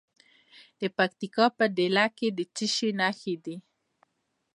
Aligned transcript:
د 0.79 0.81
پکتیکا 0.97 1.45
په 1.57 1.65
دیله 1.77 2.05
کې 2.17 2.27
د 2.37 2.39
څه 2.55 2.65
شي 2.75 2.89
نښې 2.99 3.35
دي؟ 3.43 3.57